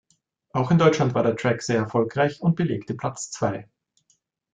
Auch 0.51 0.71
in 0.71 0.79
Deutschland 0.79 1.13
war 1.13 1.21
der 1.21 1.35
Track 1.35 1.61
sehr 1.61 1.75
erfolgreich 1.75 2.41
und 2.41 2.55
belegte 2.55 2.95
Platz 2.95 3.29
zwei. 3.29 3.67